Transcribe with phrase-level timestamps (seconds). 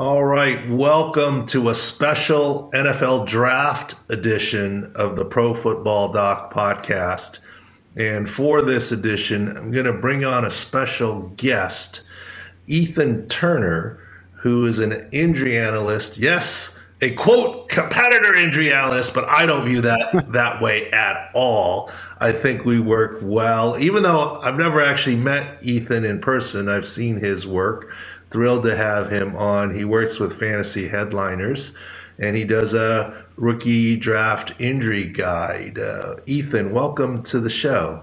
[0.00, 7.40] All right, welcome to a special NFL draft edition of the Pro Football Doc podcast.
[7.96, 12.00] And for this edition, I'm going to bring on a special guest,
[12.66, 14.00] Ethan Turner,
[14.32, 16.16] who is an injury analyst.
[16.16, 21.90] Yes, a quote competitor injury analyst, but I don't view that that way at all.
[22.20, 26.70] I think we work well, even though I've never actually met Ethan in person.
[26.70, 27.92] I've seen his work
[28.30, 29.74] thrilled to have him on.
[29.74, 31.74] He works with fantasy headliners
[32.18, 35.78] and he does a rookie draft injury guide.
[35.78, 38.02] Uh, Ethan, welcome to the show.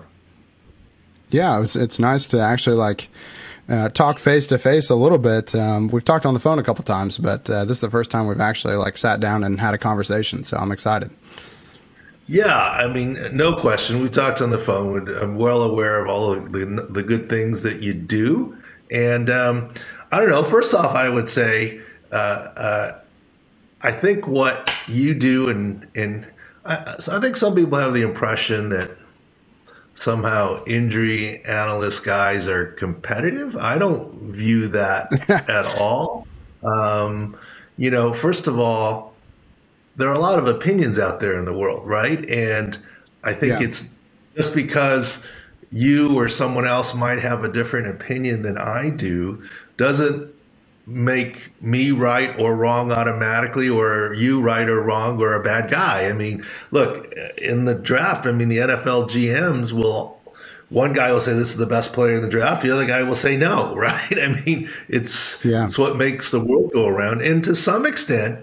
[1.30, 3.10] Yeah, it's, it's nice to actually like
[3.70, 5.54] uh, talk face to face a little bit.
[5.54, 8.10] Um, we've talked on the phone a couple times, but uh, this is the first
[8.10, 10.44] time we've actually like sat down and had a conversation.
[10.44, 11.12] So I'm excited.
[12.28, 14.02] Yeah, I mean, no question.
[14.02, 15.08] We talked on the phone.
[15.16, 18.58] I'm well aware of all of the, the good things that you do.
[18.92, 19.74] And um,
[20.12, 20.44] I don't know.
[20.44, 23.00] First off, I would say uh, uh,
[23.82, 26.26] I think what you do, and and
[26.66, 28.92] I, so I think some people have the impression that
[29.96, 33.58] somehow injury analyst guys are competitive.
[33.58, 36.28] I don't view that at all.
[36.64, 37.36] Um,
[37.78, 39.14] you know, first of all,
[39.96, 42.28] there are a lot of opinions out there in the world, right?
[42.30, 42.78] And
[43.24, 43.68] I think yeah.
[43.68, 43.96] it's
[44.36, 45.26] just because
[45.72, 49.44] you or someone else might have a different opinion than I do
[49.78, 50.34] doesn't
[50.88, 56.08] make me right or wrong automatically or you right or wrong or a bad guy.
[56.08, 60.18] I mean, look, in the draft, I mean, the NFL GMs will,
[60.70, 63.04] one guy will say this is the best player in the draft, the other guy
[63.04, 64.18] will say no, right?
[64.18, 65.66] I mean, it's, yeah.
[65.66, 67.22] it's what makes the world go around.
[67.22, 68.40] And to some extent,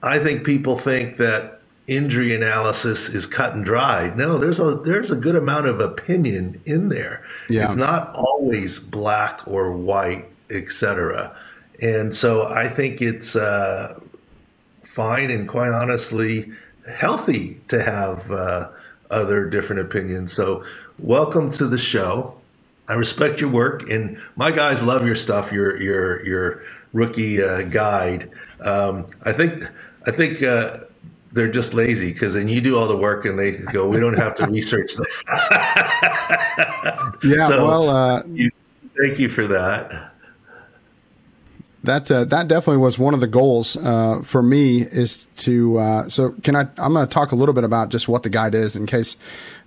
[0.00, 4.16] I think people think that injury analysis is cut and dried.
[4.16, 7.26] No, there's a there's a good amount of opinion in there.
[7.48, 7.66] Yeah.
[7.66, 11.36] It's not always black or white etc.
[11.80, 13.98] And so I think it's uh,
[14.82, 16.52] fine and quite honestly
[16.88, 18.70] healthy to have uh,
[19.10, 20.32] other different opinions.
[20.32, 20.64] So
[20.98, 22.36] welcome to the show.
[22.86, 25.50] I respect your work, and my guys love your stuff.
[25.50, 28.30] Your your your rookie uh, guide.
[28.60, 29.66] Um, I think
[30.06, 30.80] I think uh,
[31.32, 34.18] they're just lazy because then you do all the work and they go, we don't
[34.18, 35.08] have to research that.
[37.24, 38.50] yeah, so well, uh, you,
[38.96, 40.13] thank you for that
[41.84, 46.08] that uh, that definitely was one of the goals uh, for me is to uh,
[46.08, 48.54] so can I I'm going to talk a little bit about just what the guide
[48.54, 49.16] is in case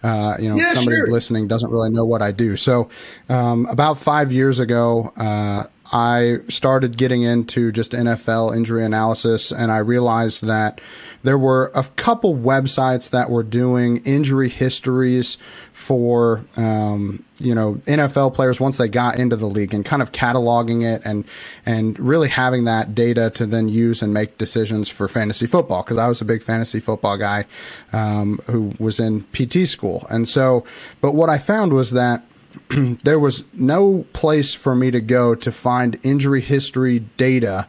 [0.04, 1.12] uh, you know yeah, somebody sure.
[1.12, 2.90] listening doesn't really know what I do so
[3.30, 9.72] um, about five years ago uh, I started getting into just NFL injury analysis and
[9.72, 10.82] I realized that
[11.24, 15.38] there were a couple websites that were doing injury histories
[15.74, 20.12] for um, you know NFL players once they got into the league and kind of
[20.12, 21.24] cataloging it and
[21.66, 25.98] and really having that data to then use and make decisions for fantasy football because
[25.98, 27.46] I was a big fantasy football guy
[27.94, 30.06] um, who was in PT school.
[30.10, 30.66] And so
[31.00, 32.24] but what I found was that
[33.04, 37.68] there was no place for me to go to find injury history data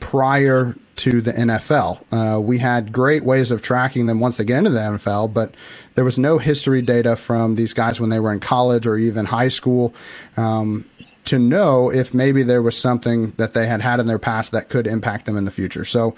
[0.00, 2.04] prior to the NFL.
[2.12, 5.54] Uh, we had great ways of tracking them once they get into the NFL, but
[5.94, 9.26] there was no history data from these guys when they were in college or even
[9.26, 9.94] high school.
[10.36, 10.84] Um,
[11.24, 14.68] to know if maybe there was something that they had had in their past that
[14.68, 15.84] could impact them in the future.
[15.84, 16.14] So,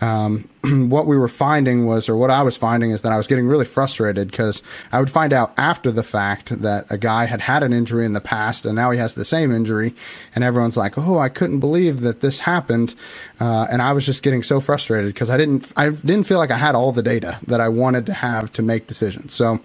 [0.00, 0.48] um,
[0.90, 3.46] what we were finding was, or what I was finding is that I was getting
[3.46, 7.62] really frustrated because I would find out after the fact that a guy had had
[7.62, 9.94] an injury in the past and now he has the same injury,
[10.34, 12.94] and everyone's like, "Oh, I couldn't believe that this happened,"
[13.40, 16.50] uh, and I was just getting so frustrated because I didn't, I didn't feel like
[16.50, 19.34] I had all the data that I wanted to have to make decisions.
[19.34, 19.60] So.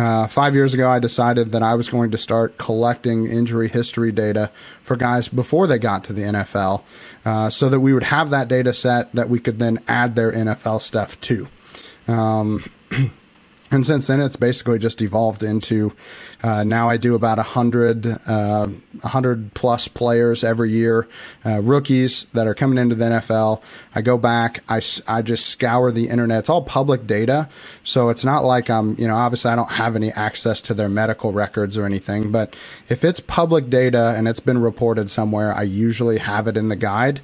[0.00, 4.10] Uh, five years ago, I decided that I was going to start collecting injury history
[4.12, 4.50] data
[4.80, 6.82] for guys before they got to the NFL
[7.26, 10.32] uh, so that we would have that data set that we could then add their
[10.32, 11.48] NFL stuff to.
[12.08, 12.70] Um,
[13.70, 15.92] and since then, it's basically just evolved into
[16.42, 18.68] uh, now I do about a hundred, uh,
[19.02, 21.06] hundred plus players every year,
[21.44, 23.62] uh, rookies that are coming into the NFL.
[23.94, 26.40] I go back, I, I just scour the internet.
[26.40, 27.48] It's all public data,
[27.84, 30.88] so it's not like I'm, you know, obviously I don't have any access to their
[30.88, 32.32] medical records or anything.
[32.32, 32.56] But
[32.88, 36.76] if it's public data and it's been reported somewhere, I usually have it in the
[36.76, 37.20] guide.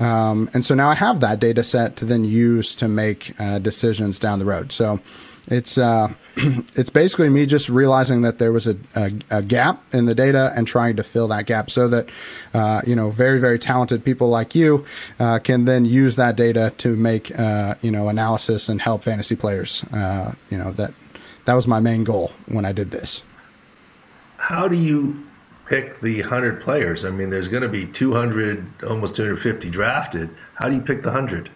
[0.00, 3.60] Um, and so now I have that data set to then use to make uh,
[3.60, 4.72] decisions down the road.
[4.72, 5.00] So
[5.48, 10.06] it's uh, it's basically me just realizing that there was a, a, a, gap in
[10.06, 12.08] the data and trying to fill that gap so that
[12.54, 14.84] uh, you know very very talented people like you
[15.20, 19.36] uh, can then use that data to make uh, you know analysis and help fantasy
[19.36, 19.84] players.
[19.84, 20.94] Uh, you know that
[21.44, 23.22] that was my main goal when I did this.
[24.36, 25.24] How do you
[25.66, 27.04] pick the 100 players?
[27.04, 30.30] I mean, there's going to be 200, almost 250 drafted.
[30.54, 31.50] How do you pick the 100?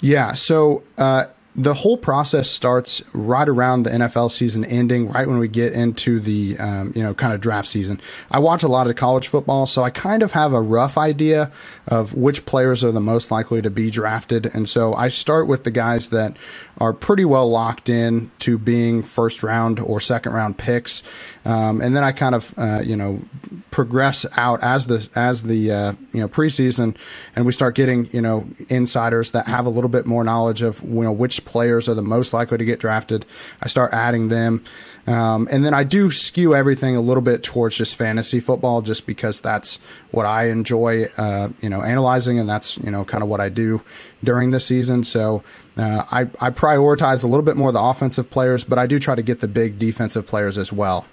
[0.00, 0.32] Yeah.
[0.32, 5.48] So, uh, the whole process starts right around the NFL season ending, right when we
[5.48, 8.00] get into the um, you know kind of draft season.
[8.30, 11.52] I watch a lot of college football, so I kind of have a rough idea
[11.86, 15.64] of which players are the most likely to be drafted, and so I start with
[15.64, 16.36] the guys that
[16.78, 21.02] are pretty well locked in to being first round or second round picks,
[21.44, 23.22] um, and then I kind of uh, you know
[23.70, 26.96] progress out as the as the uh, you know preseason,
[27.36, 30.82] and we start getting you know insiders that have a little bit more knowledge of
[30.82, 33.26] you know which players are the most likely to get drafted.
[33.60, 34.64] I start adding them.
[35.06, 39.04] Um, and then I do skew everything a little bit towards just fantasy football, just
[39.04, 39.80] because that's
[40.12, 43.48] what I enjoy, uh, you know, analyzing, and that's you know kind of what I
[43.48, 43.82] do
[44.22, 45.02] during the season.
[45.02, 45.42] So
[45.76, 49.14] uh, I I prioritize a little bit more the offensive players, but I do try
[49.14, 51.06] to get the big defensive players as well.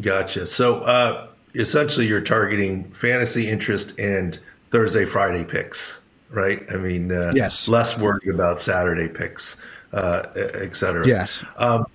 [0.00, 0.46] Gotcha.
[0.46, 4.38] So uh, essentially, you're targeting fantasy interest and
[4.70, 6.02] Thursday, Friday picks
[6.32, 6.64] right?
[6.70, 11.06] I mean, uh, yes, less worried about Saturday picks, uh, et cetera.
[11.06, 11.44] Yes.
[11.56, 11.86] Um,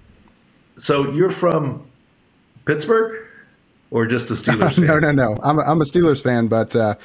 [0.77, 1.85] so you're from
[2.65, 3.26] Pittsburgh
[3.91, 4.85] or just a Steelers fan?
[4.85, 5.37] no, no, no.
[5.43, 6.95] I'm a, I'm a Steelers fan, but uh,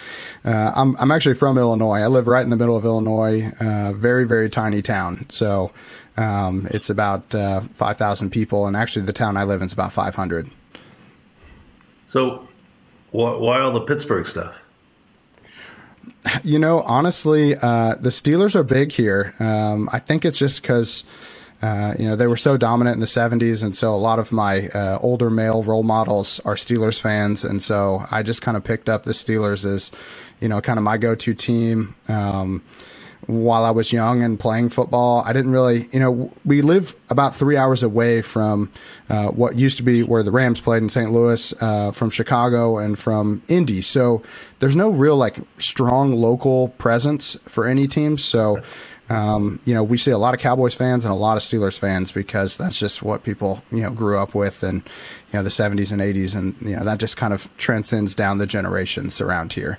[0.45, 2.01] uh, I'm I'm actually from Illinois.
[2.01, 5.27] I live right in the middle of Illinois, uh, very very tiny town.
[5.29, 5.71] So
[6.17, 9.73] um, it's about uh, five thousand people, and actually the town I live in is
[9.73, 10.51] about five hundred.
[12.09, 12.47] So
[13.11, 14.55] why, why all the Pittsburgh stuff?
[16.45, 19.35] You know, honestly, uh, the Steelers are big here.
[19.41, 21.05] Um, I think it's just because.
[21.63, 23.63] Uh, you know, they were so dominant in the 70s.
[23.63, 27.45] And so a lot of my uh, older male role models are Steelers fans.
[27.45, 29.93] And so I just kind of picked up the Steelers as,
[30.41, 31.95] you know, kind of my go to team.
[32.09, 32.63] Um,
[33.27, 35.23] while I was young and playing football.
[35.25, 38.73] I didn't really, you know, we live about three hours away from
[39.09, 41.13] uh, what used to be where the Rams played in St.
[41.13, 43.81] Louis, uh, from Chicago and from Indy.
[43.81, 44.23] So
[44.59, 48.25] there's no real like strong local presence for any teams.
[48.25, 48.63] So.
[49.13, 51.79] Um, you know, we see a lot of Cowboys fans and a lot of Steelers
[51.79, 54.83] fans because that's just what people, you know, grew up with and,
[55.33, 56.35] you know, the 70s and 80s.
[56.35, 59.79] And, you know, that just kind of transcends down the generations around here.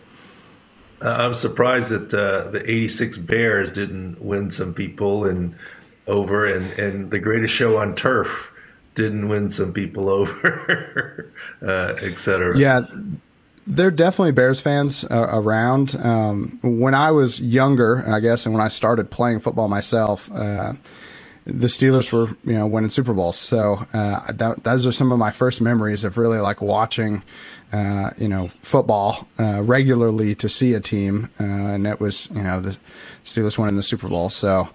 [1.04, 5.54] Uh, I'm surprised that uh, the '86 Bears didn't win some people and
[6.08, 8.52] over, and and the Greatest Show on Turf
[8.96, 12.58] didn't win some people over, uh, etc.
[12.58, 12.82] Yeah.
[13.66, 15.96] There are definitely Bears fans uh, around.
[15.96, 20.74] Um, when I was younger, I guess, and when I started playing football myself, uh,
[21.46, 23.38] the Steelers were, you know, winning Super Bowls.
[23.38, 27.24] So uh, that, those are some of my first memories of really like watching,
[27.72, 32.44] uh, you know, football uh, regularly to see a team, uh, and it was, you
[32.44, 32.78] know, the
[33.24, 34.28] Steelers winning the Super Bowl.
[34.28, 34.68] So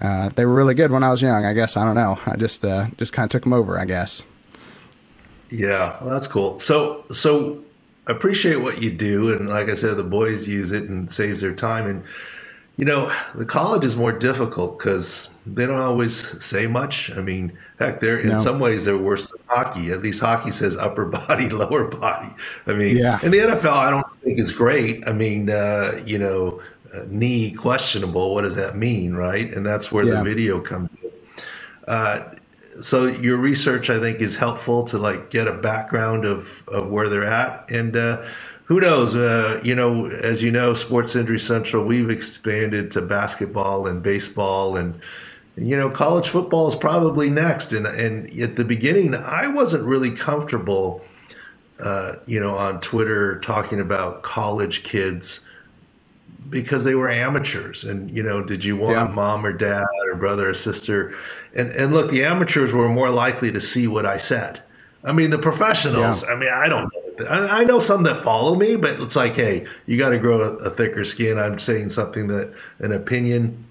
[0.00, 1.44] they were really good when I was young.
[1.44, 2.18] I guess I don't know.
[2.26, 2.62] I just
[2.96, 3.76] just kind of took them over.
[3.76, 4.24] I guess.
[5.50, 6.58] Yeah, well, that's cool.
[6.60, 7.62] So so
[8.06, 11.54] appreciate what you do, and like I said, the boys use it and saves their
[11.54, 12.04] time and
[12.76, 17.10] you know, the college is more difficult because they don't always say much.
[17.10, 18.38] I mean, heck, they're in no.
[18.38, 19.90] some ways they're worse than hockey.
[19.92, 22.28] At least hockey says upper body, lower body.
[22.66, 23.18] I mean, yeah.
[23.22, 25.06] in the NFL, I don't think is great.
[25.08, 26.60] I mean, uh, you know,
[26.92, 28.34] uh, knee questionable.
[28.34, 29.50] What does that mean, right?
[29.54, 30.16] And that's where yeah.
[30.16, 31.10] the video comes in.
[31.88, 32.34] Uh,
[32.80, 37.08] so your research, I think, is helpful to like get a background of of where
[37.08, 38.26] they're at and uh,
[38.66, 39.14] who knows?
[39.14, 44.76] Uh, you know, as you know, Sports Injury Central, we've expanded to basketball and baseball,
[44.76, 45.00] and
[45.56, 47.72] you know, college football is probably next.
[47.72, 51.00] And and at the beginning, I wasn't really comfortable,
[51.78, 55.40] uh, you know, on Twitter talking about college kids
[56.50, 57.84] because they were amateurs.
[57.84, 59.06] And you know, did you want yeah.
[59.06, 61.14] mom or dad or brother or sister?
[61.56, 64.62] And and look, the amateurs were more likely to see what I said.
[65.02, 66.22] I mean, the professionals.
[66.22, 66.34] Yeah.
[66.34, 69.64] I mean, I don't know I, know some that follow me, but it's like, hey,
[69.86, 71.38] you got to grow a, a thicker skin.
[71.38, 73.64] I'm saying something that an opinion.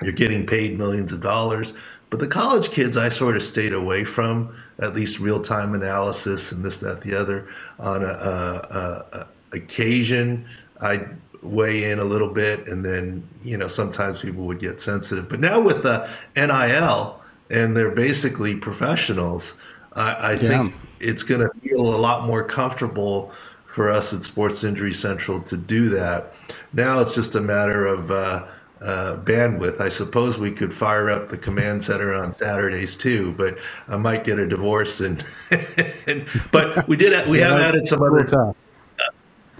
[0.00, 1.74] You're getting paid millions of dollars.
[2.10, 6.52] But the college kids, I sort of stayed away from at least real time analysis
[6.52, 7.48] and this, that, the other.
[7.80, 10.46] On a, a, a, occasion,
[10.80, 11.08] I'd
[11.42, 15.28] weigh in a little bit, and then you know sometimes people would get sensitive.
[15.28, 17.17] But now with the NIL,
[17.50, 19.58] and they're basically professionals,
[19.94, 20.38] I, I yeah.
[20.38, 23.32] think it's going to feel a lot more comfortable
[23.66, 26.34] for us at Sports Injury Central to do that.
[26.72, 28.46] Now it's just a matter of uh,
[28.80, 29.80] uh, bandwidth.
[29.80, 34.24] I suppose we could fire up the command center on Saturdays too, but I might
[34.24, 35.00] get a divorce.
[35.00, 35.24] And,
[36.06, 38.24] and but we did we yeah, have added some other.
[38.24, 38.56] Tough.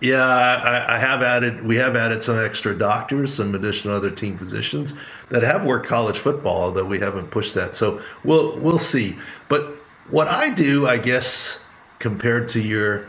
[0.00, 1.64] Yeah, I, I, have added.
[1.64, 4.94] We have added some extra doctors, some additional other team physicians
[5.30, 7.74] that have worked college football, although we haven't pushed that.
[7.74, 9.18] So we'll we'll see.
[9.48, 9.76] But
[10.10, 11.60] what I do, I guess,
[11.98, 13.08] compared to your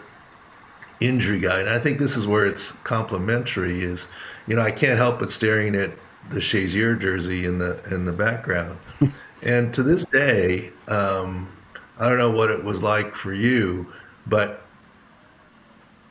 [0.99, 1.59] injury guy.
[1.59, 3.83] And I think this is where it's complementary.
[3.83, 4.07] Is
[4.47, 5.91] you know I can't help but staring at
[6.29, 8.79] the Shazier jersey in the in the background,
[9.43, 11.55] and to this day, um,
[11.99, 13.91] I don't know what it was like for you,
[14.27, 14.65] but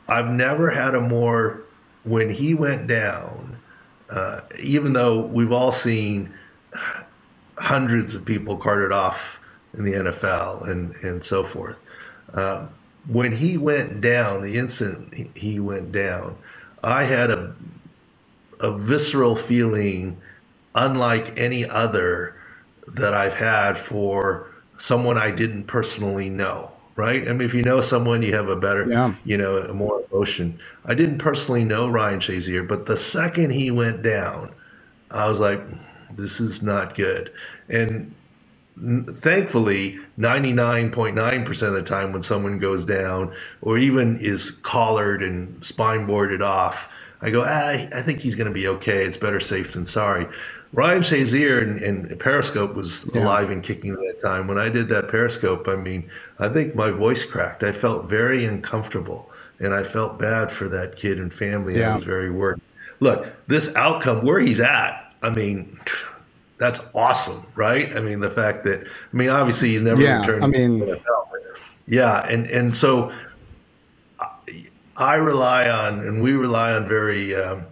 [0.09, 1.63] I've never had a more
[2.05, 3.59] when he went down.
[4.11, 6.33] Uh, even though we've all seen
[7.59, 9.39] hundreds of people carted off
[9.77, 11.79] in the NFL and and so forth.
[12.35, 12.71] Um,
[13.07, 16.37] when he went down, the instant he went down,
[16.83, 17.55] I had a
[18.61, 20.19] a visceral feeling
[20.75, 22.35] unlike any other
[22.89, 24.49] that I've had for
[24.79, 26.73] someone I didn't personally know.
[26.99, 27.29] Right?
[27.29, 29.15] I mean, if you know someone, you have a better, yeah.
[29.25, 30.59] you know, a more emotion.
[30.85, 34.53] I didn't personally know Ryan Shazier, but the second he went down,
[35.13, 35.63] I was like,
[36.17, 37.33] this is not good.
[37.69, 38.13] And
[39.21, 46.07] thankfully 99.9% of the time when someone goes down or even is collared and spine
[46.07, 46.89] boarded off
[47.21, 50.29] i go ah, i think he's going to be okay it's better safe than sorry
[50.73, 53.23] ryan shazier and, and periscope was yeah.
[53.23, 56.09] alive and kicking at that time when i did that periscope i mean
[56.39, 60.97] i think my voice cracked i felt very uncomfortable and i felt bad for that
[60.97, 61.91] kid and family yeah.
[61.91, 62.61] i was very worried
[63.01, 65.79] look this outcome where he's at i mean
[66.59, 67.97] that's awesome, right?
[67.97, 70.45] I mean, the fact that I mean, obviously he's never yeah, returned.
[70.45, 70.97] I mean,
[71.87, 73.13] yeah, and and so
[74.97, 77.65] I rely on, and we rely on very um,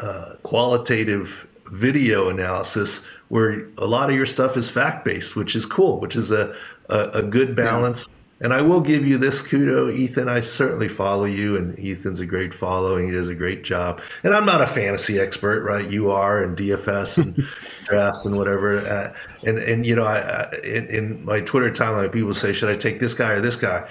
[0.00, 5.66] uh, qualitative video analysis, where a lot of your stuff is fact based, which is
[5.66, 6.54] cool, which is a
[6.88, 8.08] a, a good balance.
[8.38, 10.28] And I will give you this kudo, Ethan.
[10.28, 14.02] I certainly follow you, and Ethan's a great follow, and he does a great job.
[14.24, 15.90] And I'm not a fantasy expert, right?
[15.90, 17.34] You are, and DFS and
[17.86, 18.80] drafts and whatever.
[18.80, 19.14] Uh,
[19.44, 22.76] and and you know, I, I in, in, my Twitter timeline, people say, "Should I
[22.76, 23.88] take this guy or this guy?"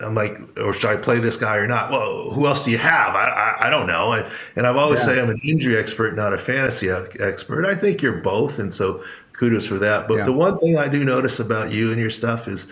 [0.00, 1.92] I'm like, or should I play this guy or not?
[1.92, 3.14] Well, who else do you have?
[3.14, 4.12] I I, I don't know.
[4.12, 5.06] And, and I've always yeah.
[5.06, 7.64] say I'm an injury expert, not a fantasy expert.
[7.64, 9.04] I think you're both, and so
[9.34, 10.08] kudos for that.
[10.08, 10.24] But yeah.
[10.24, 12.66] the one thing I do notice about you and your stuff is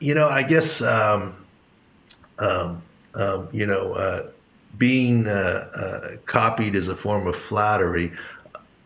[0.00, 1.34] you know, I guess, um,
[2.38, 2.82] um,
[3.14, 4.26] um, you know, uh,
[4.78, 8.12] being uh, uh, copied is a form of flattery.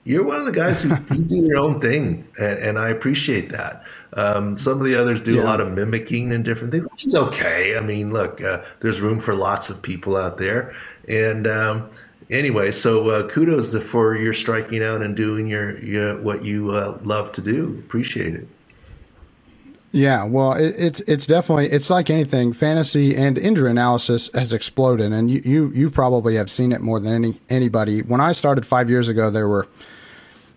[0.05, 3.51] You're one of the guys who you do your own thing, and, and I appreciate
[3.51, 3.85] that.
[4.15, 5.43] Um, some of the others do yeah.
[5.43, 7.77] a lot of mimicking and different things, which is okay.
[7.77, 10.75] I mean, look, uh, there's room for lots of people out there,
[11.09, 11.91] and um,
[12.31, 16.99] anyway, so uh, kudos for your striking out and doing your, your what you uh,
[17.03, 17.83] love to do.
[17.85, 18.49] Appreciate it.
[19.97, 22.53] Yeah, well, it, it's it's definitely it's like anything.
[22.53, 27.01] Fantasy and injury analysis has exploded, and you, you you probably have seen it more
[27.01, 28.03] than any anybody.
[28.03, 29.67] When I started five years ago, there were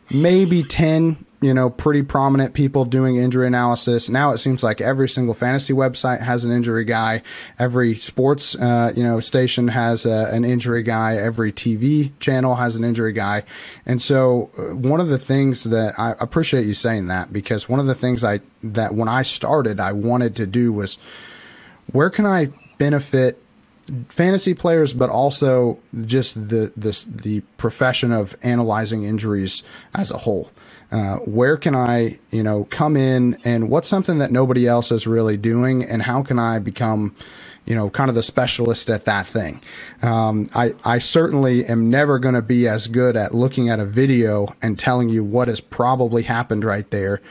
[0.09, 4.09] maybe ten you know, pretty prominent people doing injury analysis.
[4.09, 7.21] Now it seems like every single fantasy website has an injury guy.
[7.57, 11.15] Every sports, uh, you know, station has a, an injury guy.
[11.15, 13.43] Every TV channel has an injury guy.
[13.85, 17.79] And so uh, one of the things that I appreciate you saying that because one
[17.79, 20.97] of the things I, that when I started, I wanted to do was
[21.91, 23.41] where can I benefit
[24.09, 30.51] fantasy players, but also just the, the, the profession of analyzing injuries as a whole.
[30.91, 35.05] Uh, where can I, you know, come in and what's something that nobody else is
[35.05, 37.15] really doing and how can I become,
[37.65, 39.61] you know, kind of the specialist at that thing.
[40.01, 43.85] Um, I, I certainly am never going to be as good at looking at a
[43.85, 47.21] video and telling you what has probably happened right there.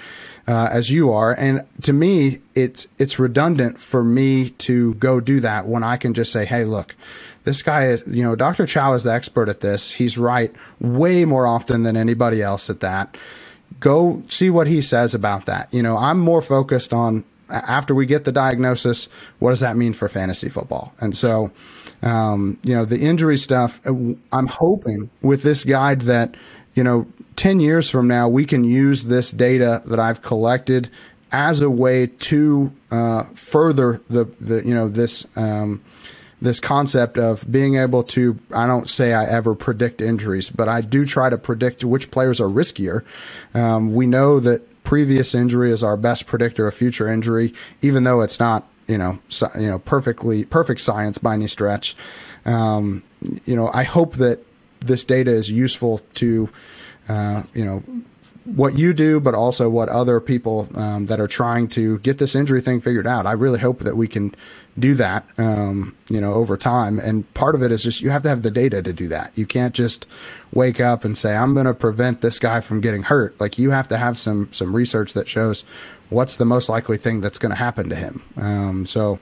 [0.47, 5.41] Uh, as you are, and to me, it's it's redundant for me to go do
[5.41, 6.97] that when I can just say, "Hey, look,
[7.45, 8.65] this guy is, you know, Dr.
[8.65, 9.91] Chao is the expert at this.
[9.91, 10.51] He's right
[10.81, 13.15] way more often than anybody else at that."
[13.81, 15.73] Go see what he says about that.
[15.73, 19.09] You know, I'm more focused on after we get the diagnosis,
[19.39, 20.93] what does that mean for fantasy football?
[21.01, 21.51] And so,
[22.03, 23.95] um, you know, the injury stuff, uh,
[24.33, 26.37] I'm hoping with this guide that,
[26.75, 27.07] you know,
[27.37, 30.91] 10 years from now, we can use this data that I've collected
[31.33, 35.83] as a way to uh, further the, the, you know, this, um,
[36.41, 40.81] this concept of being able to I don't say I ever predict injuries, but I
[40.81, 43.05] do try to predict which players are riskier.
[43.55, 48.23] Um, we know that previous injury is our best predictor of future injury, even though
[48.23, 51.97] it's not you know so, you know perfectly perfect science by any stretch.
[52.45, 53.03] Um,
[53.45, 54.41] you know, I hope that
[54.81, 56.49] this data is useful to
[57.09, 57.83] uh, you know
[58.45, 62.35] what you do, but also what other people um, that are trying to get this
[62.35, 63.27] injury thing figured out.
[63.27, 64.35] I really hope that we can
[64.79, 66.99] do that, um, you know, over time.
[66.99, 69.33] And part of it is just you have to have the data to do that.
[69.35, 70.07] You can't just
[70.53, 73.71] wake up and say, "I'm going to prevent this guy from getting hurt." Like you
[73.71, 75.65] have to have some some research that shows
[76.09, 78.23] what's the most likely thing that's going to happen to him.
[78.37, 79.19] Um, so.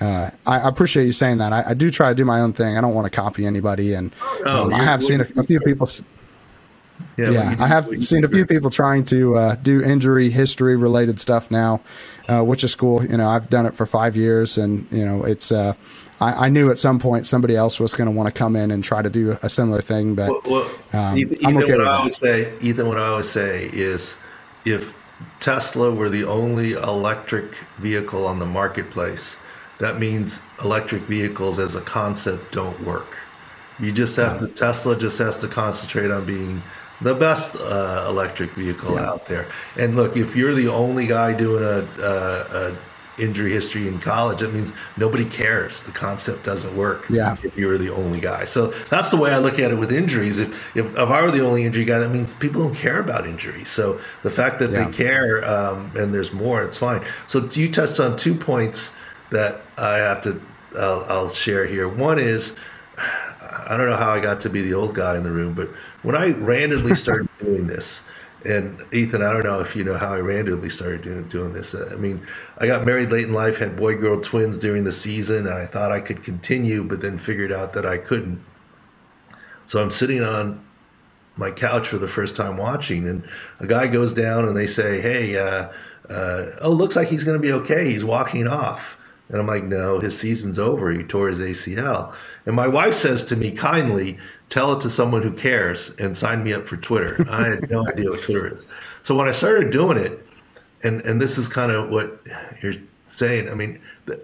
[0.00, 1.52] Uh, I, appreciate you saying that.
[1.52, 2.78] I, I, do try to do my own thing.
[2.78, 4.14] I don't want to copy anybody, and
[4.46, 5.86] oh, um, I have seen a, a few people
[7.16, 11.20] yeah, yeah I have seen a few people trying to uh, do injury history related
[11.20, 11.80] stuff now,
[12.28, 13.04] uh, which is cool.
[13.04, 15.52] You know, I've done it for five years, and you know, it's.
[15.52, 15.74] Uh,
[16.20, 18.70] I, I, knew at some point somebody else was going to want to come in
[18.70, 21.86] and try to do a similar thing, but well, well, um, Ethan, I'm okay what
[21.86, 24.18] I always say, Ethan, what I always say is,
[24.66, 24.92] if
[25.40, 29.38] Tesla were the only electric vehicle on the marketplace,
[29.78, 33.16] that means electric vehicles as a concept don't work.
[33.78, 36.62] You just have to Tesla just has to concentrate on being
[37.00, 39.08] the best uh, electric vehicle yeah.
[39.08, 39.50] out there.
[39.76, 42.78] And look, if you're the only guy doing a, a, a,
[43.18, 45.82] injury history in college, it means nobody cares.
[45.82, 47.06] The concept doesn't work.
[47.10, 47.36] Yeah.
[47.42, 50.38] If you're the only guy, so that's the way I look at it with injuries.
[50.38, 53.26] If if, if I were the only injury guy, that means people don't care about
[53.26, 53.68] injuries.
[53.68, 54.86] So the fact that yeah.
[54.86, 57.04] they care um, and there's more, it's fine.
[57.26, 58.96] So you touched on two points
[59.30, 60.40] that I have to
[60.76, 61.88] I'll, I'll share here.
[61.88, 62.56] One is
[63.50, 65.68] I don't know how I got to be the old guy in the room, but
[66.02, 68.04] when I randomly started doing this,
[68.44, 71.74] and Ethan, I don't know if you know how I randomly started doing, doing this.
[71.74, 72.26] I mean,
[72.58, 75.66] I got married late in life, had boy girl twins during the season, and I
[75.66, 78.42] thought I could continue, but then figured out that I couldn't.
[79.66, 80.64] So I'm sitting on
[81.36, 83.28] my couch for the first time watching, and
[83.60, 85.68] a guy goes down and they say, Hey, uh,
[86.08, 87.88] uh, oh, looks like he's going to be okay.
[87.90, 88.96] He's walking off.
[89.30, 90.90] And I'm like, No, his season's over.
[90.90, 92.14] He tore his ACL.
[92.46, 94.18] And my wife says to me kindly,
[94.50, 97.24] tell it to someone who cares and sign me up for Twitter.
[97.30, 98.66] I had no idea what Twitter is.
[99.02, 100.26] So when I started doing it,
[100.82, 102.20] and, and this is kind of what
[102.60, 102.74] you're
[103.08, 104.20] saying, I mean, the,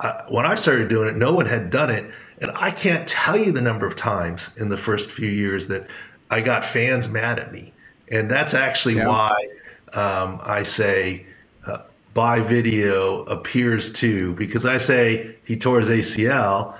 [0.00, 2.10] I, when I started doing it, no one had done it.
[2.40, 5.86] And I can't tell you the number of times in the first few years that
[6.30, 7.72] I got fans mad at me.
[8.10, 9.08] And that's actually yeah.
[9.08, 9.30] why
[9.92, 11.26] um, I say,
[12.14, 16.78] by video appears to, because I say he tore his ACL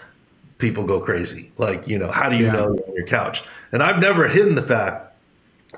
[0.59, 1.53] people go crazy.
[1.59, 2.53] Like, you know, how do you yeah.
[2.53, 3.43] know you're on your couch?
[3.73, 5.13] And I've never hidden the fact.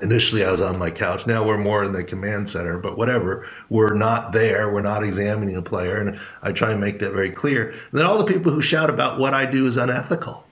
[0.01, 1.25] Initially, I was on my couch.
[1.25, 3.49] Now we're more in the command center, but whatever.
[3.69, 4.71] We're not there.
[4.71, 5.97] We're not examining a player.
[5.97, 7.71] And I try and make that very clear.
[7.71, 10.45] And then all the people who shout about what I do is unethical.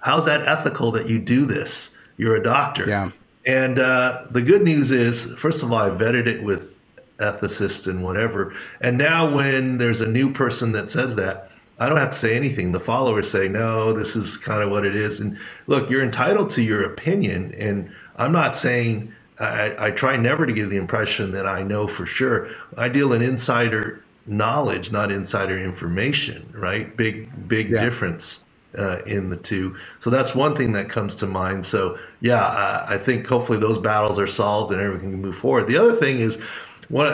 [0.00, 1.96] How's that ethical that you do this?
[2.18, 2.86] You're a doctor.
[2.86, 3.10] Yeah.
[3.46, 6.78] And uh, the good news is, first of all, I vetted it with
[7.20, 8.54] ethicists and whatever.
[8.80, 12.36] And now when there's a new person that says that, I don't have to say
[12.36, 12.72] anything.
[12.72, 15.20] The followers say, no, this is kind of what it is.
[15.20, 17.54] And look, you're entitled to your opinion.
[17.56, 21.88] And I'm not saying, I, I try never to give the impression that I know
[21.88, 22.50] for sure.
[22.76, 26.94] I deal in insider knowledge, not insider information, right?
[26.96, 27.82] Big, big yeah.
[27.82, 28.46] difference.
[28.78, 29.74] Uh, in the two.
[29.98, 31.66] So that's one thing that comes to mind.
[31.66, 35.66] So yeah, I, I think hopefully those battles are solved and everything can move forward.
[35.66, 36.40] The other thing is
[36.90, 37.08] when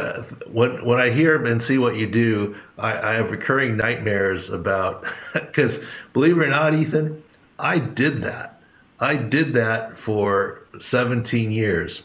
[0.48, 5.06] when when I hear and see what you do, I, I have recurring nightmares about
[5.34, 7.22] because believe it or not, Ethan,
[7.60, 8.60] I did that.
[9.00, 12.04] I did that for 17 years.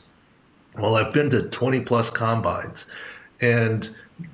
[0.78, 2.88] Well, I've been to 20 plus combines,
[3.42, 3.90] and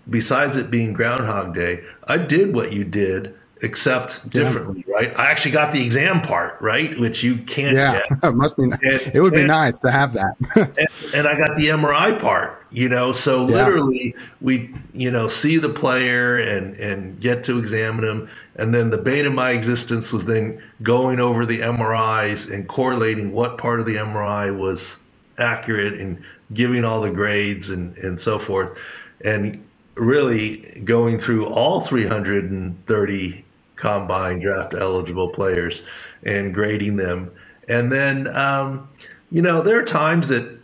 [0.10, 4.94] besides it being Groundhog Day, I did what you did except differently, yeah.
[4.94, 5.14] right?
[5.18, 8.24] I actually got the exam part, right, which you can't yeah, get.
[8.24, 8.64] it must be.
[8.64, 10.36] And, it would be and, nice to have that.
[10.56, 13.12] and, and, I got the MRI part, you know.
[13.12, 13.56] So yeah.
[13.56, 18.90] literally, we, you know, see the player and and get to examine him, and then
[18.90, 23.80] the bane of my existence was then going over the MRIs and correlating what part
[23.80, 25.02] of the MRI was
[25.38, 28.78] accurate and giving all the grades and and so forth,
[29.22, 29.64] and
[29.96, 33.44] really going through all 330
[33.78, 35.84] combine draft eligible players
[36.24, 37.32] and grading them.
[37.70, 38.90] And then, um,
[39.32, 40.58] you know, there are times that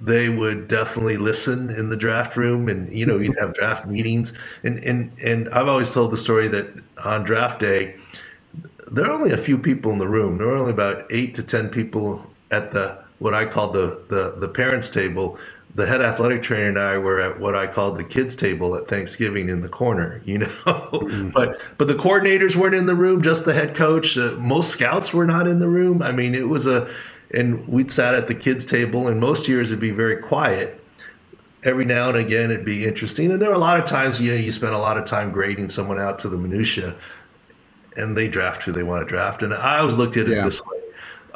[0.00, 4.32] they would definitely listen in the draft room and, you know, you'd have draft meetings.
[4.62, 6.68] And, and, and I've always told the story that
[7.04, 7.96] on draft day,
[8.90, 10.38] there are only a few people in the room.
[10.38, 14.34] There are only about eight to 10 people at the, what I call the, the,
[14.38, 15.38] the parents table
[15.78, 18.88] the head athletic trainer and I were at what I called the kids table at
[18.88, 20.48] Thanksgiving in the corner, you know.
[20.66, 21.30] Mm-hmm.
[21.30, 24.18] but but the coordinators weren't in the room, just the head coach.
[24.18, 26.02] Uh, most scouts were not in the room.
[26.02, 26.92] I mean, it was a
[27.32, 30.82] and we'd sat at the kids table and most years it'd be very quiet.
[31.62, 33.30] Every now and again it'd be interesting.
[33.30, 35.30] And there were a lot of times you know you spend a lot of time
[35.30, 36.96] grading someone out to the minutia
[37.96, 39.44] and they draft who they want to draft.
[39.44, 40.44] And I always looked at it yeah.
[40.44, 40.77] this way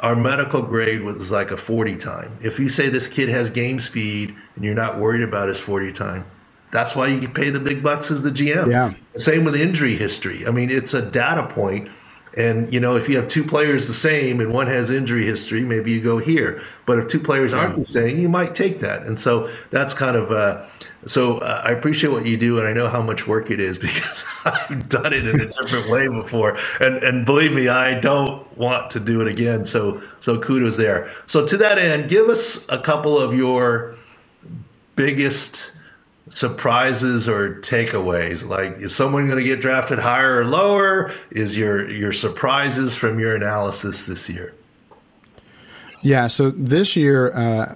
[0.03, 2.37] our medical grade was like a 40 time.
[2.41, 5.93] If you say this kid has game speed and you're not worried about his 40
[5.93, 6.25] time,
[6.71, 8.69] that's why you pay the big bucks as the GM.
[8.69, 8.93] Yeah.
[9.15, 10.45] Same with injury history.
[10.45, 11.89] I mean, it's a data point
[12.35, 15.63] and you know, if you have two players the same and one has injury history,
[15.63, 16.63] maybe you go here.
[16.85, 19.03] But if two players aren't the same, you might take that.
[19.03, 20.65] And so that's kind of uh,
[21.05, 23.77] so uh, I appreciate what you do, and I know how much work it is
[23.87, 26.57] because I've done it in a different way before.
[26.79, 29.65] And and believe me, I don't want to do it again.
[29.65, 31.11] So so kudos there.
[31.25, 33.95] So to that end, give us a couple of your
[34.95, 35.72] biggest
[36.29, 38.47] surprises or takeaways?
[38.47, 41.13] Like, is someone going to get drafted higher or lower?
[41.31, 44.53] Is your your surprises from your analysis this year?
[46.01, 47.75] Yeah, so this year, uh,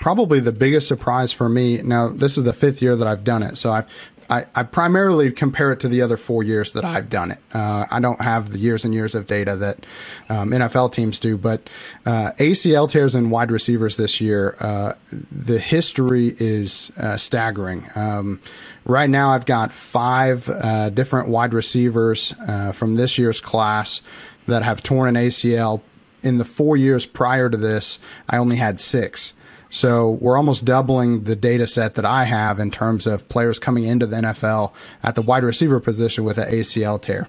[0.00, 1.80] probably the biggest surprise for me.
[1.80, 3.86] Now, this is the fifth year that I've done it, so I've
[4.28, 7.38] I, I, primarily compare it to the other four years that I've done it.
[7.52, 9.86] Uh, I don't have the years and years of data that
[10.28, 11.68] um, NFL teams do, but
[12.04, 14.94] uh, ACL tears in wide receivers this year, uh,
[15.30, 17.88] the history is uh, staggering.
[17.94, 18.40] Um,
[18.84, 24.02] right now, I've got five uh, different wide receivers uh, from this year's class
[24.46, 25.80] that have torn an ACL.
[26.22, 29.34] In the four years prior to this, I only had six.
[29.70, 33.84] So we're almost doubling the data set that I have in terms of players coming
[33.84, 37.28] into the NFL at the wide receiver position with an ACL tear.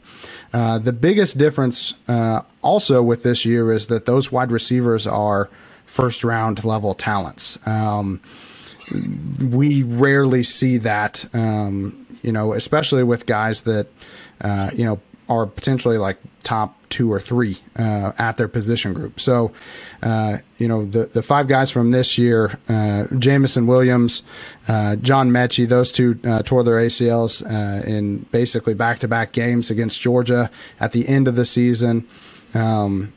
[0.54, 5.50] Uh, the biggest difference uh, also with this year is that those wide receivers are
[5.86, 7.58] first round level talents.
[7.65, 8.21] Um,
[9.41, 13.88] we rarely see that, um, you know, especially with guys that,
[14.41, 19.19] uh, you know, are potentially like top two or three uh, at their position group.
[19.19, 19.51] So,
[20.01, 24.23] uh, you know, the, the five guys from this year, uh, Jameson Williams,
[24.67, 29.33] uh, John Metchie, those two uh, tore their ACLs uh, in basically back to back
[29.33, 32.07] games against Georgia at the end of the season.
[32.53, 33.11] Um,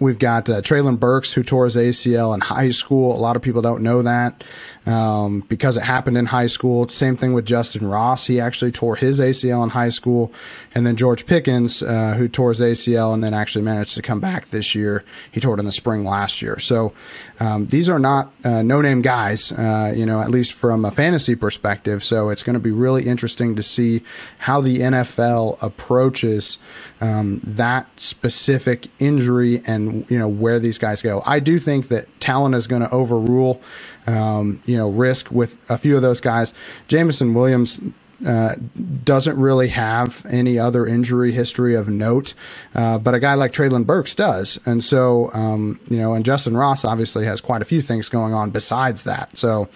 [0.00, 3.14] We've got uh, Treylon Burks, who tore his ACL in high school.
[3.14, 4.44] A lot of people don't know that
[4.86, 6.88] um, because it happened in high school.
[6.88, 8.26] Same thing with Justyn Ross.
[8.26, 10.32] He actually tore his ACL in high school.
[10.74, 14.20] And then George Pickens, uh, who tore his ACL and then actually managed to come
[14.20, 15.04] back this year.
[15.32, 16.58] He tore it in the spring last year.
[16.58, 16.92] So
[17.40, 20.90] um, these are not uh, no name guys, uh, you know, at least from a
[20.90, 22.02] fantasy perspective.
[22.02, 24.02] So it's going to be really interesting to see
[24.38, 26.58] how the NFL approaches
[27.00, 31.22] um, that specific injury and, you know, where these guys go.
[31.24, 33.62] I do think that talent is going to overrule
[34.08, 36.54] um, you know, risk with a few of those guys.
[36.88, 37.80] Jameson Williams
[38.26, 38.56] uh,
[39.04, 42.34] doesn't really have any other injury history of note,
[42.74, 44.58] uh, but a guy like Treylon Burks does.
[44.66, 48.34] And so, um, you know, and Justyn Ross obviously has quite a few things going
[48.34, 49.36] on besides that.
[49.36, 49.68] So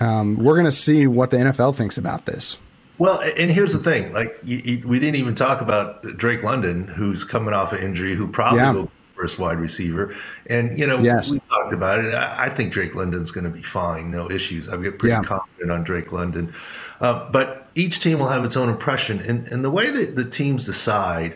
[0.00, 2.58] um, we're going to see what the NFL thinks about this.
[2.96, 6.86] Well, and here's the thing: like you, you, we didn't even talk about Drake London,
[6.86, 8.70] who's coming off an injury, who probably yeah.
[8.70, 10.14] will first wide receiver.
[10.46, 11.32] And, you know, yes.
[11.32, 12.14] we talked about it.
[12.14, 14.10] I, think Drake London's going to be fine.
[14.10, 14.68] No issues.
[14.68, 15.22] I get pretty yeah.
[15.22, 16.52] confident on Drake London.
[17.00, 19.20] Uh, but each team will have its own impression.
[19.20, 21.34] And, and the way that the teams decide,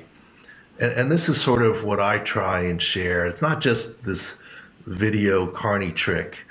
[0.81, 4.41] and, and this is sort of what I try and share, it's not just this
[4.87, 6.45] video carny trick,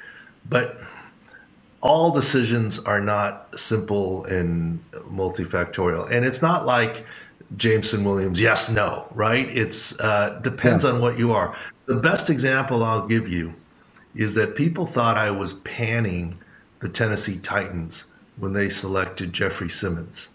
[0.50, 0.80] but
[1.82, 6.10] all decisions are not simple and multifactorial.
[6.12, 7.06] And it's not like
[7.56, 9.48] Jameson Williams, yes, no, right?
[9.56, 10.92] It's uh, depends yeah.
[10.92, 11.56] on what you are.
[11.86, 13.54] The best example I'll give you
[14.16, 16.38] is that people thought I was panning
[16.80, 18.06] the Tennessee Titans
[18.38, 20.30] when they selected Jeffrey Simmons,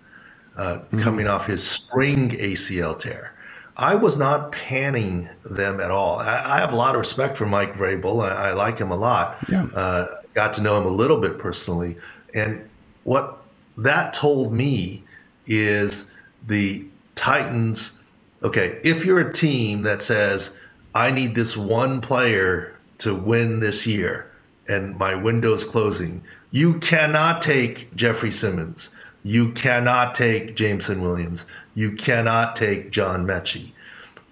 [0.57, 1.01] uh, mm-hmm.
[1.01, 3.35] coming off his spring ACL tear.
[3.77, 6.19] I was not panning them at all.
[6.19, 8.23] I, I have a lot of respect for Mike Vrabel.
[8.23, 9.39] I, I like him a lot.
[9.49, 9.65] Yeah.
[9.75, 11.97] Uh, got to know him a little bit personally,
[12.35, 12.69] and
[13.05, 13.43] what
[13.77, 15.05] that told me
[15.47, 16.11] is
[16.47, 17.99] the Titans,
[18.43, 20.59] okay, if you're a team that says,
[20.95, 24.31] I need this one player to win this year
[24.69, 28.91] and my window's closing, you cannot take Jeffrey Simmons.
[29.25, 31.47] You cannot take Jameson Williams.
[31.75, 33.73] You cannot take John Metchie.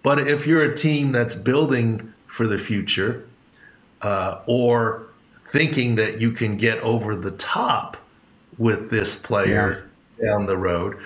[0.03, 3.27] But if you're a team that's building for the future
[4.03, 5.07] uh, or
[5.51, 7.97] thinking that you can get over the top
[8.59, 9.89] with this player
[10.19, 10.27] yeah.
[10.27, 10.97] down the road,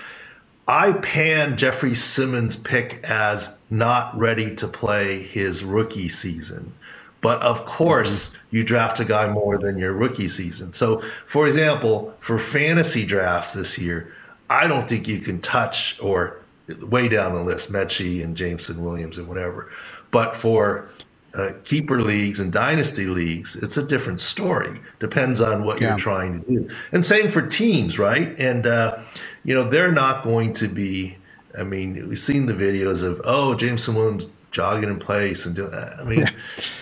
[0.67, 6.73] I pan Jeffrey Simmons' pick as not ready to play his rookie season.
[7.21, 8.57] But of course, mm-hmm.
[8.57, 10.73] you draft a guy more than your rookie season.
[10.73, 14.13] So, for example, for fantasy drafts this year,
[14.49, 16.39] I don't think you can touch or
[16.81, 19.71] way down the list Metchie and Jameson Williams and whatever.
[20.11, 20.89] But for
[21.33, 24.79] uh, keeper leagues and dynasty leagues, it's a different story.
[24.99, 25.89] Depends on what yeah.
[25.89, 26.69] you're trying to do.
[26.91, 28.39] And same for teams, right?
[28.39, 28.99] And uh,
[29.45, 31.15] you know, they're not going to be.
[31.57, 35.73] I mean, we've seen the videos of oh, Jameson Williams jogging in place and doing.
[35.73, 36.25] I mean.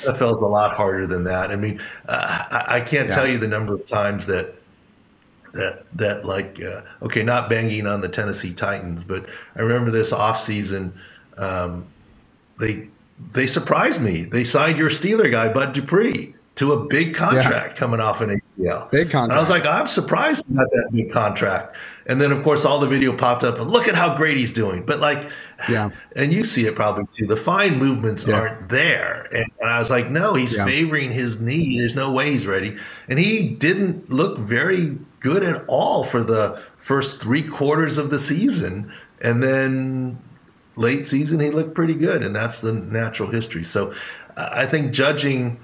[0.03, 1.51] NFL's a lot harder than that.
[1.51, 3.15] I mean, uh, I, I, can't yeah.
[3.15, 4.55] tell you the number of times that
[5.53, 10.11] that that like uh, okay, not banging on the Tennessee Titans, but I remember this
[10.11, 10.93] offseason,
[11.37, 11.85] um,
[12.59, 12.87] they
[13.33, 14.23] they surprised me.
[14.23, 17.73] They signed your Steeler guy, Bud Dupree, to a big contract yeah.
[17.73, 18.89] coming off an ACL.
[18.91, 19.31] Big contract.
[19.31, 21.75] And I was like, I'm surprised about that big contract.
[22.05, 24.53] And then, of course, all the video popped up and look at how great he's
[24.53, 24.85] doing.
[24.85, 25.31] But like,
[25.69, 25.89] yeah.
[26.15, 27.25] And you see it probably too.
[27.25, 28.35] The fine movements yeah.
[28.35, 29.27] aren't there.
[29.33, 30.65] And, and, I was like, no, he's yeah.
[30.65, 31.79] favoring his knee.
[31.79, 32.77] There's no way he's ready.
[33.07, 38.19] And he didn't look very good at all for the first three quarters of the
[38.19, 38.91] season.
[39.21, 40.21] And then
[40.75, 42.23] late season, he looked pretty good.
[42.23, 43.63] And that's the natural history.
[43.63, 43.93] So
[44.35, 45.59] I think judging,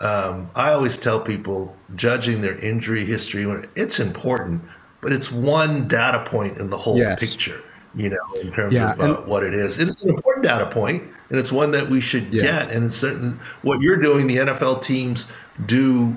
[0.00, 4.62] um, I always tell people judging their injury history, it's important,
[5.00, 7.20] but it's one data point in the whole yes.
[7.20, 7.62] picture
[7.94, 9.78] you know, in terms yeah, of uh, what it is.
[9.78, 12.42] It's an important data point, and it's one that we should yeah.
[12.42, 12.70] get.
[12.70, 15.26] And it's certain what you're doing, the NFL teams
[15.66, 16.14] do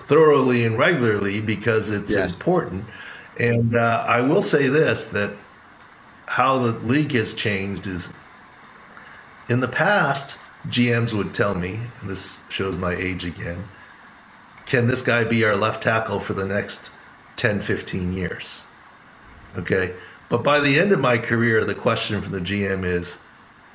[0.00, 2.32] thoroughly and regularly because it's yes.
[2.34, 2.84] important.
[3.38, 5.32] And uh, I will say this: that
[6.26, 8.08] how the league has changed is
[9.48, 13.64] in the past, GMs would tell me, and this shows my age again,
[14.66, 16.90] can this guy be our left tackle for the next
[17.36, 18.64] 10, 15 years?
[19.56, 19.94] Okay
[20.32, 23.18] but by the end of my career, the question from the GM is,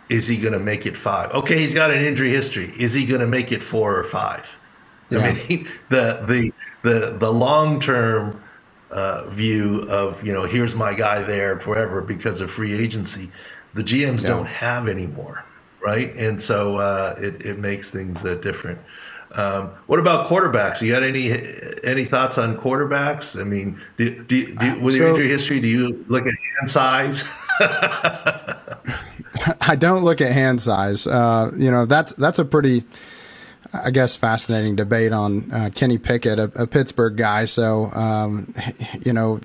[0.09, 1.29] is he going to make it five?
[1.29, 2.73] Okay, he's got an injury history.
[2.79, 4.43] Is he going to make it four or five?
[5.11, 5.19] Yeah.
[5.19, 8.41] I mean, the the the the long term
[8.89, 13.29] uh, view of you know here's my guy there forever because of free agency,
[13.75, 14.29] the GMs yeah.
[14.29, 15.45] don't have anymore,
[15.87, 16.13] right?
[16.17, 18.79] And so uh, it it makes things uh, different.
[19.31, 20.81] Um, what about quarterbacks?
[20.81, 21.31] You got any
[21.83, 23.39] any thoughts on quarterbacks?
[23.39, 26.69] I mean, do, do, do, with so, your injury history, do you look at hand
[26.69, 27.23] size?
[29.61, 31.07] I don't look at hand size.
[31.07, 32.83] Uh, you know, that's that's a pretty,
[33.73, 37.45] I guess, fascinating debate on uh, Kenny Pickett, a, a, Pittsburgh guy.
[37.45, 38.53] So, um,
[39.05, 39.39] you know,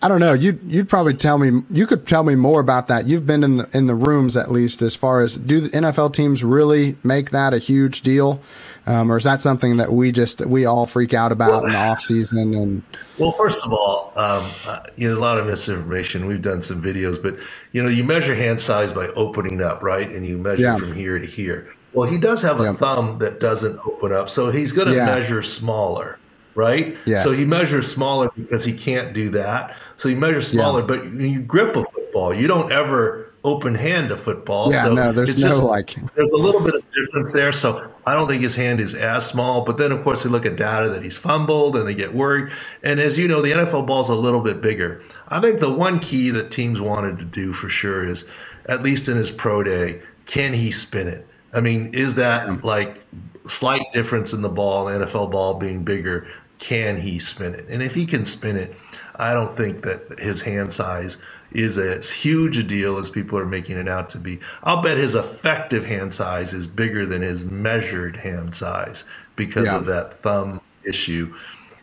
[0.00, 0.32] I don't know.
[0.32, 1.62] You'd you'd probably tell me.
[1.70, 3.08] You could tell me more about that.
[3.08, 6.14] You've been in the in the rooms at least, as far as do the NFL
[6.14, 8.40] teams really make that a huge deal,
[8.86, 11.72] um, or is that something that we just we all freak out about well, in
[11.72, 12.54] the off season?
[12.54, 12.82] And
[13.18, 16.26] well, first of all, um, uh, you know a lot of misinformation.
[16.26, 17.36] We've done some videos, but
[17.72, 20.08] you know you measure hand size by opening up, right?
[20.08, 20.76] And you measure yeah.
[20.76, 21.74] from here to here.
[21.92, 22.72] Well, he does have a yeah.
[22.74, 25.06] thumb that doesn't open up, so he's going to yeah.
[25.06, 26.17] measure smaller
[26.58, 26.96] right?
[27.06, 27.22] Yes.
[27.22, 29.76] So he measures smaller because he can't do that.
[29.96, 30.86] So he measures smaller, yeah.
[30.86, 32.34] but you grip a football.
[32.34, 34.72] You don't ever open hand a football.
[34.72, 35.94] Yeah, so no, there's no just, like.
[36.16, 37.52] There's a little bit of difference there.
[37.52, 39.64] So I don't think his hand is as small.
[39.64, 42.52] But then, of course, they look at data that he's fumbled and they get worried.
[42.82, 45.00] And as you know, the NFL ball is a little bit bigger.
[45.28, 48.24] I think the one key that teams wanted to do for sure is,
[48.66, 51.24] at least in his pro day, can he spin it?
[51.54, 52.64] I mean, is that mm.
[52.64, 53.00] like
[53.46, 56.26] slight difference in the ball, the NFL ball being bigger?
[56.58, 57.66] Can he spin it?
[57.68, 58.74] And if he can spin it,
[59.16, 61.18] I don't think that his hand size
[61.52, 64.38] is as huge a deal as people are making it out to be.
[64.64, 69.04] I'll bet his effective hand size is bigger than his measured hand size
[69.36, 69.76] because yeah.
[69.76, 71.34] of that thumb issue.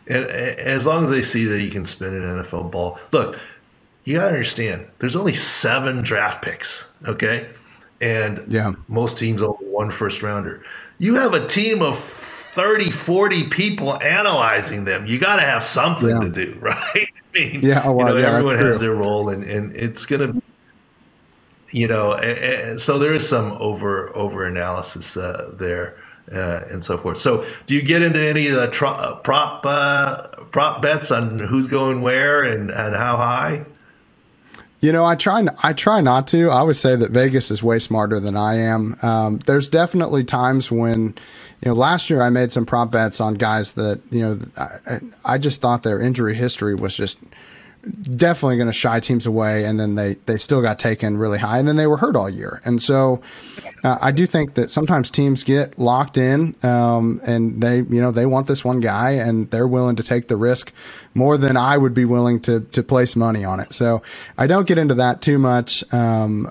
[0.06, 3.38] And as long as they see that he can spin an NFL ball, look,
[4.04, 7.48] you gotta understand, there's only seven draft picks, okay?
[8.00, 8.74] And yeah.
[8.86, 10.64] most teams only one first rounder.
[10.98, 11.98] You have a team of
[12.56, 15.04] 30, 40 people analyzing them.
[15.06, 16.20] You got to have something yeah.
[16.20, 16.74] to do, right?
[16.94, 20.06] I mean, yeah, oh, well, you know, yeah, everyone has their role, and, and it's
[20.06, 20.42] going to,
[21.70, 22.16] you know,
[22.78, 25.98] so there is some over over analysis uh, there.
[26.32, 27.18] Uh, and so forth.
[27.18, 31.38] So, do you get into any of the tro- uh, prop uh, prop bets on
[31.38, 33.64] who's going where and, and how high?
[34.86, 35.44] You know, I try.
[35.64, 36.48] I try not to.
[36.48, 38.96] I would say that Vegas is way smarter than I am.
[39.02, 41.16] Um, there's definitely times when,
[41.60, 45.00] you know, last year I made some prop bets on guys that you know I,
[45.24, 47.18] I just thought their injury history was just
[47.86, 51.58] definitely going to shy teams away, and then they they still got taken really high,
[51.58, 52.60] and then they were hurt all year.
[52.64, 53.20] And so,
[53.84, 58.10] uh, I do think that sometimes teams get locked in, um, and they you know
[58.10, 60.72] they want this one guy, and they're willing to take the risk
[61.14, 63.72] more than I would be willing to to place money on it.
[63.72, 64.02] So
[64.36, 65.84] I don't get into that too much.
[65.92, 66.50] Um,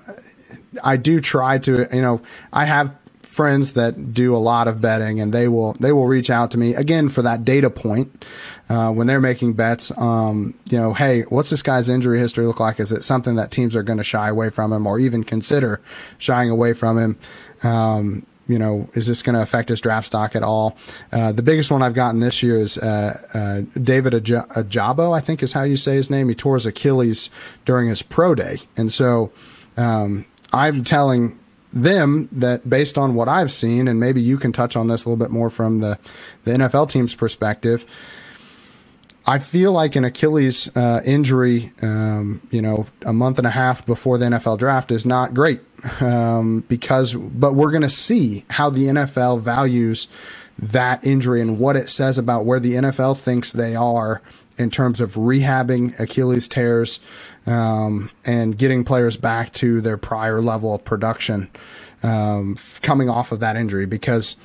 [0.84, 2.22] I do try to, you know,
[2.52, 2.94] I have
[3.26, 6.58] friends that do a lot of betting and they will they will reach out to
[6.58, 8.26] me again for that data point
[8.70, 12.60] uh, when they're making bets um, you know hey what's this guy's injury history look
[12.60, 15.24] like is it something that teams are going to shy away from him or even
[15.24, 15.82] consider
[16.18, 17.18] shying away from him
[17.64, 20.78] um, you know, is this going to affect his draft stock at all?
[21.12, 25.42] Uh, the biggest one I've gotten this year is uh, uh, David Ojabo, I think
[25.42, 26.30] is how you say his name.
[26.30, 27.30] He tore his Achilles
[27.66, 29.32] during his pro day, and so
[29.78, 31.40] um, I'm telling
[31.76, 35.10] them that based on what I've seen, and maybe you can touch on this a
[35.10, 36.00] little bit more from the,
[36.46, 37.86] the NFL team's perspective.
[39.28, 43.86] I feel like an Achilles uh, injury, um, you know, a month and a half
[43.86, 45.62] before the NFL draft is not great
[46.00, 50.08] um, because, but we're going to see how the NFL values
[50.60, 54.22] that injury and what it says about where the NFL thinks they are
[54.58, 57.00] in terms of rehabbing Achilles tears
[57.46, 61.50] um, and getting players back to their prior level of production
[62.04, 64.36] um, coming off of that injury because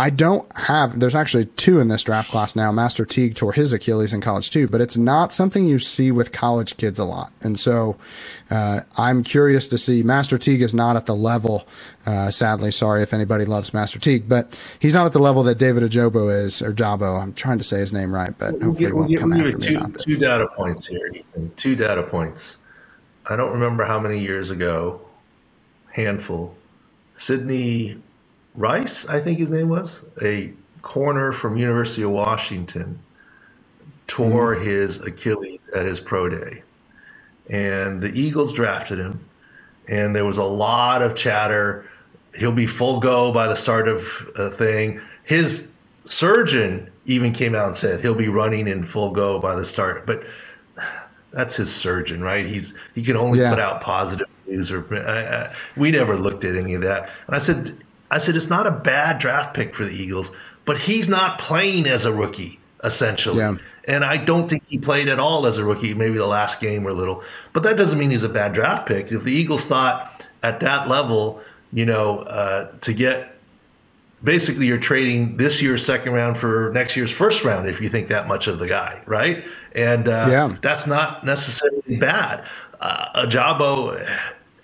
[0.00, 0.98] I don't have.
[0.98, 2.72] There's actually two in this draft class now.
[2.72, 6.32] Master Teague tore his Achilles in college too, but it's not something you see with
[6.32, 7.30] college kids a lot.
[7.42, 7.98] And so
[8.50, 10.02] uh, I'm curious to see.
[10.02, 11.68] Master Teague is not at the level.
[12.06, 15.58] Uh, sadly, sorry if anybody loves Master Teague, but he's not at the level that
[15.58, 17.20] David Ojabo is or Jabo.
[17.20, 19.92] I'm trying to say his name right, but hopefully he won't come after two, me.
[20.00, 21.12] Two data points here.
[21.56, 22.56] Two data points.
[23.26, 25.02] I don't remember how many years ago.
[25.92, 26.54] Handful.
[27.16, 28.00] Sidney
[28.54, 32.98] Rice, I think his name was, a corner from University of Washington,
[34.06, 34.64] tore mm-hmm.
[34.64, 36.62] his Achilles at his pro day.
[37.48, 39.24] And the Eagles drafted him,
[39.88, 41.88] and there was a lot of chatter.
[42.36, 44.04] He'll be full go by the start of
[44.36, 45.00] a thing.
[45.24, 45.72] His
[46.04, 50.06] surgeon even came out and said he'll be running in full go by the start.
[50.06, 50.24] But
[51.32, 52.46] that's his surgeon, right?
[52.46, 53.50] He's he can only yeah.
[53.50, 54.70] put out positive news.
[54.70, 57.10] Or I, I, we never looked at any of that.
[57.26, 57.76] And I said,
[58.10, 60.30] I said, it's not a bad draft pick for the Eagles,
[60.64, 63.38] but he's not playing as a rookie, essentially.
[63.38, 63.56] Yeah.
[63.84, 66.86] And I don't think he played at all as a rookie, maybe the last game
[66.86, 67.22] or a little.
[67.52, 69.10] But that doesn't mean he's a bad draft pick.
[69.10, 71.40] If the Eagles thought at that level,
[71.72, 73.36] you know, uh, to get
[74.22, 78.08] basically you're trading this year's second round for next year's first round if you think
[78.08, 79.44] that much of the guy, right?
[79.74, 80.56] And uh, yeah.
[80.62, 82.46] that's not necessarily bad.
[82.80, 84.06] Uh, Ojabo,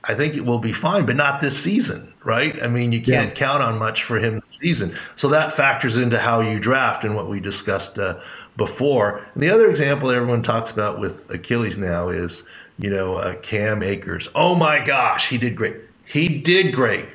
[0.05, 2.61] I think it will be fine, but not this season right?
[2.61, 3.35] I mean, you can't yeah.
[3.35, 4.99] count on much for him this season.
[5.15, 8.21] So that factors into how you draft and what we discussed uh,
[8.57, 9.25] before.
[9.35, 12.49] And the other example everyone talks about with Achilles now is,
[12.81, 14.29] you know, uh, Cam Akers.
[14.35, 15.77] Oh my gosh, he did great.
[16.05, 17.07] He did great.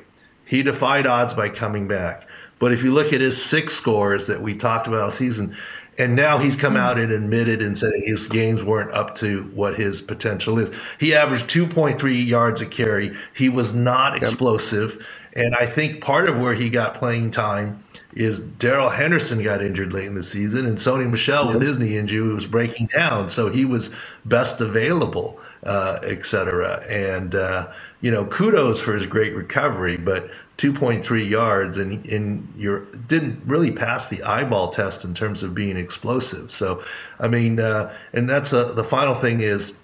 [0.46, 2.26] He defied odds by coming back.
[2.58, 5.54] But if you look at his six scores that we talked about all season,
[5.98, 9.78] and now he's come out and admitted and said his games weren't up to what
[9.78, 10.70] his potential is.
[10.98, 13.14] He averaged 2.3 yards a carry.
[13.34, 15.04] He was not explosive.
[15.34, 17.82] And I think part of where he got playing time
[18.14, 21.54] is Darrell Henderson got injured late in the season, and Sony Michel yep.
[21.54, 23.94] with his knee injury was breaking down, so he was
[24.26, 26.84] best available, uh, et cetera.
[26.88, 32.86] And uh, you know, kudos for his great recovery, but 2.3 yards and and you
[33.08, 36.52] didn't really pass the eyeball test in terms of being explosive.
[36.52, 36.84] So,
[37.18, 39.76] I mean, uh, and that's a, the final thing is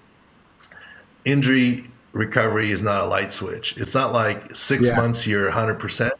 [1.25, 3.77] injury recovery is not a light switch.
[3.77, 4.95] It's not like six yeah.
[4.95, 6.13] months you're 100 percent.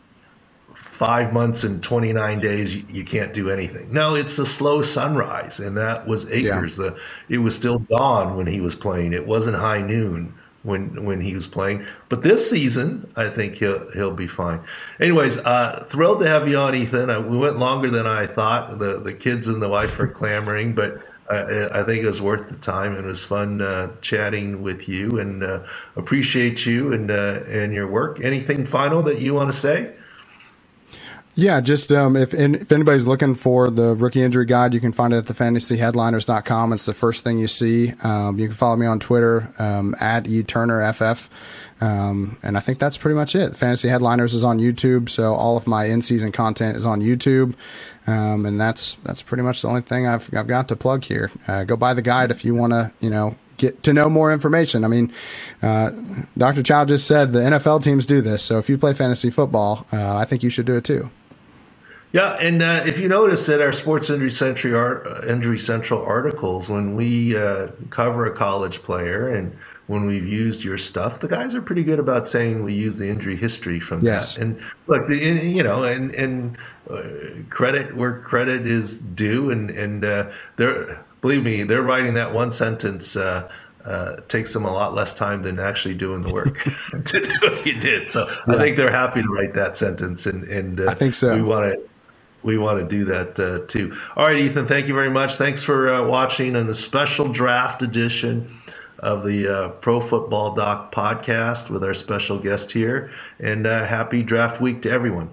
[0.73, 3.89] Five months and 29 days, you, can't do anything.
[3.93, 6.77] No, it's a slow sunrise, and that was Akers.
[6.77, 6.89] Yeah.
[6.89, 9.13] The it was still dawn when he was playing.
[9.13, 10.33] It wasn't high noon
[10.69, 11.85] when when he was playing.
[12.07, 14.61] But this season, I think he'll he'll be fine.
[15.01, 17.09] Anyways, uh, thrilled to have you on, Ethan.
[17.09, 18.79] Uh, we went longer than I thought.
[18.79, 22.47] The the kids and the wife are clamoring, but I, I think it was worth
[22.49, 22.95] the time.
[22.95, 25.59] It was fun uh, chatting with you, and uh,
[25.95, 28.19] appreciate you and uh, and your work.
[28.21, 29.93] Anything final that you want to say?
[31.39, 35.13] Yeah, just um, if if anybody's looking for the rookie injury guide, you can find
[35.13, 36.73] it at thefantasyheadliners.com.
[36.73, 37.93] It's the first thing you see.
[38.03, 41.29] Um, you can follow me on Twitter um, at eturnerff.
[41.79, 43.55] Um, and I think that's pretty much it.
[43.55, 47.55] Fantasy Headliners is on YouTube, so all of my in-season content is on YouTube,
[48.05, 51.31] um, and that's that's pretty much the only thing I've I've got to plug here.
[51.47, 54.33] Uh, go buy the guide if you want to, you know, get to know more
[54.33, 54.83] information.
[54.83, 55.13] I mean,
[55.61, 55.91] uh,
[56.37, 56.63] Dr.
[56.63, 60.17] Chao just said the NFL teams do this, so if you play fantasy football, uh,
[60.17, 61.09] I think you should do it too.
[62.11, 66.03] Yeah, and uh, if you notice that our Sports Injury Central, art, uh, Injury Central
[66.03, 71.27] articles, when we uh, cover a college player and when we've used your stuff, the
[71.27, 74.35] guys are pretty good about saying we use the injury history from yes.
[74.35, 74.41] that.
[74.43, 76.57] And look, the, you know, and and
[76.89, 77.01] uh,
[77.49, 82.51] credit where credit is due, and and uh, they're believe me, they're writing that one
[82.51, 83.15] sentence.
[83.15, 83.49] Uh,
[83.85, 86.61] uh, takes them a lot less time than actually doing the work
[87.05, 88.09] to do what you did.
[88.09, 88.55] So yeah.
[88.55, 91.33] I think they're happy to write that sentence, and and uh, I think so.
[91.33, 91.89] We want to
[92.43, 93.95] we want to do that uh, too.
[94.15, 95.35] All right, Ethan, thank you very much.
[95.35, 98.59] Thanks for uh, watching on the special draft edition
[98.99, 103.11] of the uh, Pro Football Doc podcast with our special guest here.
[103.39, 105.29] And uh, happy draft week to everyone.